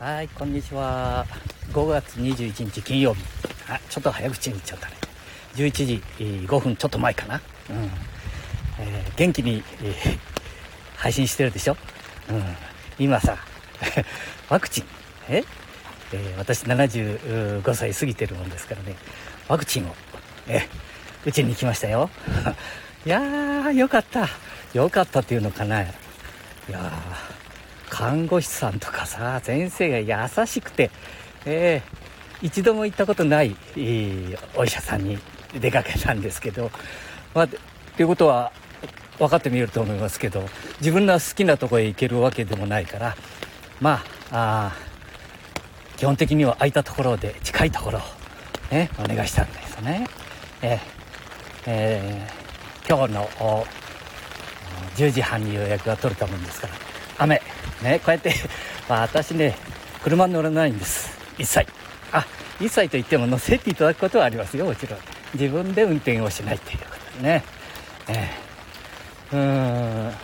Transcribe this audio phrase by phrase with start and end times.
[0.00, 1.26] はい、こんにちは。
[1.74, 3.22] 5月21日金曜日。
[3.68, 4.94] あ、ちょっと早口に言っちゃったね。
[5.56, 7.34] 11時5分ちょっと前かな。
[7.68, 7.90] うん。
[8.78, 10.18] えー、元気に、えー、
[10.96, 11.76] 配信してるでしょ。
[12.30, 12.42] うん。
[12.98, 13.36] 今さ、
[14.48, 14.84] ワクチン、
[15.28, 15.44] え？
[16.14, 18.96] えー、私75歳過ぎてるもんですからね、
[19.48, 19.94] ワクチンを、
[20.48, 20.66] え？
[21.26, 22.08] 打ちに来ましたよ。
[23.04, 24.30] いやー、よかった。
[24.72, 25.82] よかったっていうのかな。
[25.82, 25.86] い
[26.70, 27.39] やー、
[27.90, 30.90] 看護師さんとかさ、先生が優しくて、
[31.44, 35.18] えー、一度も行ったことない、えー、お医者さんに
[35.60, 36.70] 出かけたんですけど、
[37.34, 37.56] まあ、と
[38.00, 38.52] いうことは
[39.18, 40.48] 分かってみると思いますけど、
[40.80, 43.16] 自分の好きなとこへ行けるわけでもないから、
[43.80, 44.72] まあ、あ
[45.96, 48.02] 基本的には空いたところで近いところを、
[48.74, 50.06] ね、お願いしたんですね。
[50.62, 50.80] えー
[51.66, 53.28] えー、今日の
[54.96, 56.89] 10時半に予約が取れたもんですから、
[57.82, 58.34] ね、こうやって、
[58.88, 59.56] まあ、私ね、
[60.02, 61.10] 車に乗らないんです。
[61.38, 61.66] 一切。
[62.12, 62.26] あ、
[62.60, 65.00] 一切と言っても乗せていただくことはありますよ、もちろん。
[65.34, 67.44] 自分で運転をしないということでね。
[68.08, 69.42] えー、うー
[70.10, 70.14] ん。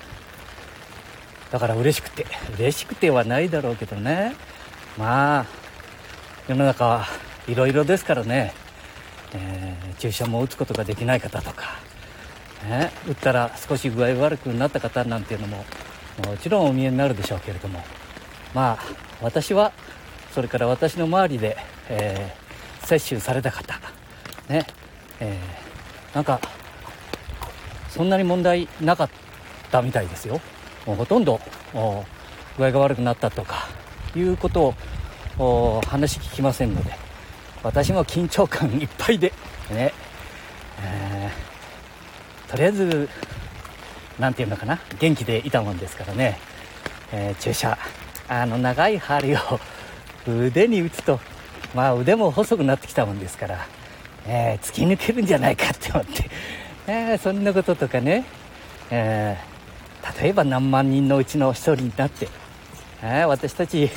[1.51, 2.27] だから嬉しくて、
[2.59, 4.35] 嬉しくてはないだろうけどね。
[4.99, 5.47] まあ、
[6.49, 7.07] 世の中は
[7.49, 8.53] いろいろですからね。
[9.35, 11.79] えー、注射も打つことができない方とか、
[12.69, 15.65] ね、打ったら少し具合悪くなった方なんていうのも
[16.25, 17.85] もちろんお見えになるでしょうけれども。
[18.55, 18.85] まあ
[19.21, 19.73] 私は
[20.33, 21.57] それから私の周りで、
[21.89, 23.79] えー、接種された方。
[24.49, 24.67] ね。
[25.21, 26.41] えー、なんか
[27.89, 29.11] そんなに問題なかっ
[29.71, 30.41] たみたいですよ。
[30.87, 31.41] もうほとんど
[32.57, 33.69] 具合が悪くなったとか
[34.15, 34.75] いうこと
[35.39, 37.07] を話聞きませんので。
[37.67, 39.33] 私も緊張感いっぱいで
[39.73, 39.93] ね、
[40.81, 43.09] えー、とりあえず
[44.19, 44.79] 何て言うのかな。
[44.99, 46.39] 元気でいたもんですからね、
[47.13, 47.77] えー、注射。
[48.29, 49.39] あの長い針を
[50.27, 51.21] 腕に打つと
[51.75, 53.67] まあ腕も細くなってきたもんですから、
[54.27, 56.31] えー、突き抜けるんじゃないかって思って、
[56.89, 58.25] えー、そんなこととかね、
[58.91, 62.29] えー、例えば何万人のうちの一人になって、
[63.03, 63.91] えー、私たちい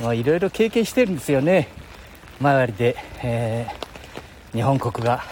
[0.00, 1.68] ろいろ経験してるんですよね。
[2.40, 5.22] 周りで、えー、日本国が、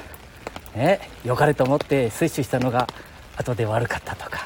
[0.74, 2.86] ね、良かれと思って接種したのが
[3.38, 4.40] 後で悪かったとか、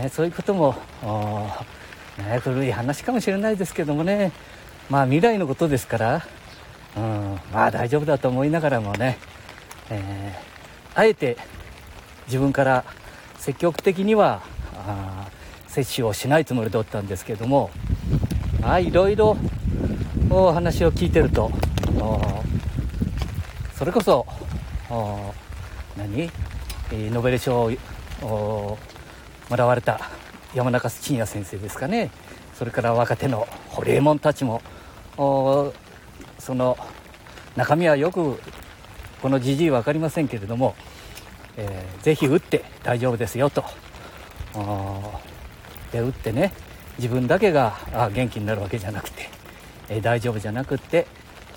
[0.00, 0.74] ね、そういうことも、
[2.16, 4.32] ね、古い話かもしれないですけどもね。
[4.90, 6.26] まあ未来のことですから、
[6.96, 9.18] うん、まあ大丈夫だと思いながらもね、
[9.90, 11.36] えー、あえて
[12.26, 12.84] 自分から
[13.36, 14.40] 積極的には
[15.66, 17.70] 接種をしないつもりだったんですけども。
[18.60, 19.36] まあいろいろ
[20.30, 21.50] お話を聞いてると
[23.76, 24.26] それこそ
[25.96, 26.30] 何？
[26.90, 27.70] ノーベル賞
[28.22, 28.76] も
[29.50, 30.00] らわれた
[30.54, 32.10] 山中伸也先生ですかね。
[32.54, 34.62] それから若手の堀江門たちも
[35.16, 36.76] その
[37.56, 38.40] 中身はよく
[39.22, 40.74] このじじい分かりませんけれども、
[41.56, 43.64] えー、ぜひ打って大丈夫ですよと。
[45.92, 46.52] で打ってね
[46.98, 49.30] 自分だけがあ元気になるわけじゃなくて、
[49.88, 51.06] えー、大丈夫じゃなくって、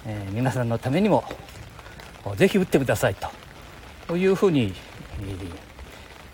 [0.05, 1.23] えー、皆さんのためにも
[2.35, 3.15] ぜひ打ってください
[4.07, 4.73] というふうに、
[5.21, 5.70] えー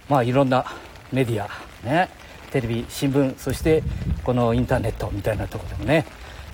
[0.09, 0.66] まあいろんな
[1.12, 1.50] メディア
[1.85, 2.09] ね
[2.51, 3.84] テレビ新聞そして
[4.23, 6.06] このインターネットみたいなとこでもね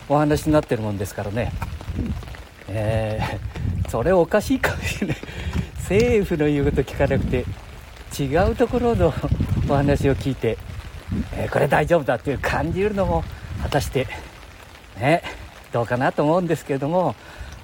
[0.10, 1.52] お話になってるもんですからね。
[2.68, 5.18] えー、それおかしいかもしれない。
[5.78, 7.46] 政府の言うこと聞かなくて
[8.20, 9.14] 違うところの
[9.70, 10.58] お話を聞いて、
[11.34, 13.24] えー、これ大丈夫だっていう感じるのも
[13.62, 14.08] 果たして
[14.98, 15.22] ね
[15.72, 17.16] どうかなと思うんですけれども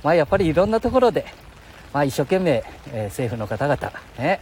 [0.04, 1.26] まあやっぱりいろんなところで、
[1.94, 4.42] まあ、一生懸命、えー、政府の方々ね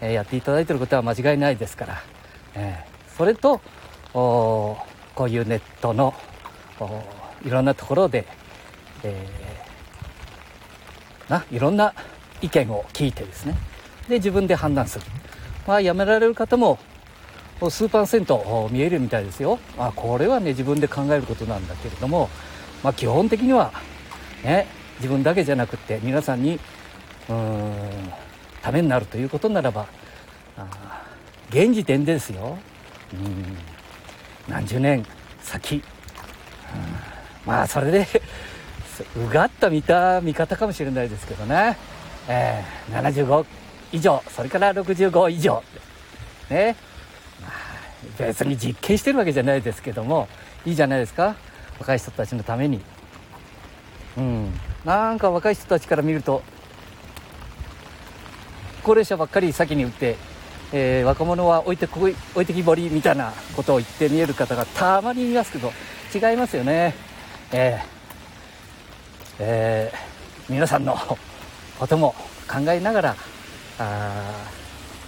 [0.00, 2.02] えやっていただいていることは間違いないですから、
[2.54, 2.84] え
[3.16, 3.60] それと
[4.14, 4.76] お
[5.14, 6.14] こういうネットの
[7.44, 8.26] いろんなところで、
[9.02, 11.94] えー、ないろんな
[12.42, 13.56] 意見を聞いてですね。
[14.08, 15.04] で自分で判断する、
[15.66, 16.78] まあ、やめられる方も
[17.70, 22.28] 数パーセント見えるみたいですよ、まあ、これはね自分で考えることなんだけれども、
[22.82, 23.72] まあ、基本的には、
[24.44, 24.66] ね、
[24.98, 26.60] 自分だけじゃなくて皆さんに
[27.28, 28.12] うん
[28.66, 29.86] ためになるということならば
[31.50, 32.58] 現時点でですよ、
[33.14, 33.56] うん、
[34.52, 35.06] 何十年
[35.40, 35.82] 先、うん、
[37.46, 38.08] まあそれで
[39.16, 41.76] うがった見た見方かもしれないですけどね、
[42.26, 43.46] えー、75
[43.92, 44.20] 以上。
[44.34, 45.62] それから65以上。
[46.50, 46.74] ね、
[47.40, 50.28] まあ、別に実験してるわけじゃないですけども。
[50.64, 51.36] いいじゃないですか。
[51.78, 52.80] 若い人たちのために。
[54.16, 54.60] うん。
[54.84, 56.42] なんか若い人たちから見ると
[58.86, 60.16] 高齢者ばっかり先に打って、
[60.72, 65.72] えー、若者は置いてこい置いてきぼりみたいなことを言って見える方がたまにいますけど
[66.14, 66.94] 違いますよね、
[67.52, 67.84] えー
[69.40, 70.16] えー
[70.48, 70.96] 皆さんの
[71.80, 72.14] ことも
[72.48, 73.16] 考えながら
[73.80, 74.48] あ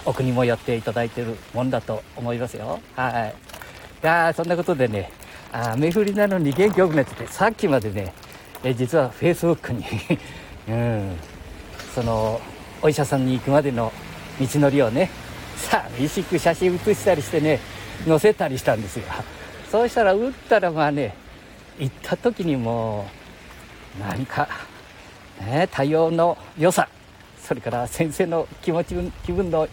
[0.04, 2.80] お国もやっていただいてるもんだと思いますよ。
[2.96, 3.34] はい。
[4.02, 5.12] いやそんなことでね
[5.52, 8.12] あ目振りなのに元気よくなっててさっきまでね
[8.64, 9.84] え実はフェイスブックに
[10.68, 11.16] うん
[11.94, 12.40] その
[12.82, 13.92] お医者さんに行くまでの
[14.40, 15.10] 道のりをね
[15.56, 17.60] 寂しく写真写したりしてね
[18.06, 19.04] 載せたりしたんですよ。
[19.70, 21.14] そうしたら打ったらまあね
[21.78, 23.06] 行った時にも
[23.98, 24.48] う何か、
[25.40, 26.88] ね、対応の良さ
[27.42, 28.94] それから先生の気持ち
[29.24, 29.68] 気分の、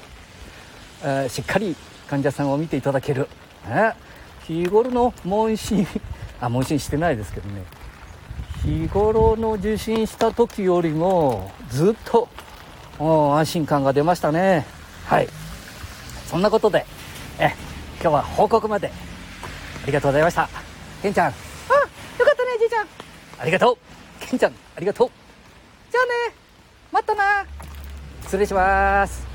[1.04, 1.76] えーしっかり
[2.10, 3.28] 患者さんを見ていただける、
[3.68, 3.94] ね、
[4.44, 5.88] 日頃の問診
[6.40, 7.64] あ問診してないですけどね
[8.64, 12.28] 日頃の受診した時よりもずっと
[13.00, 14.66] うん安心感が出ましたね。
[15.06, 15.28] はい。
[16.28, 16.86] そんなことで
[17.40, 17.54] え
[18.02, 18.92] 今日は報告まで。
[19.84, 20.50] ありがとうございました。
[21.02, 21.28] ケンちゃん。
[21.28, 22.88] あよかったねじいちゃん。
[23.40, 23.78] ありがとう。
[24.20, 25.10] ケンちゃんありがとう。
[25.92, 26.36] じゃあね。
[26.92, 27.46] またな。
[28.24, 29.35] 失礼します